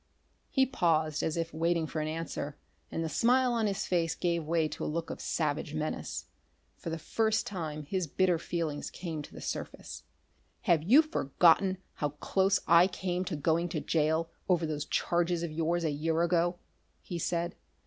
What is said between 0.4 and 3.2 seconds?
He paused, as if waiting for an answer, and the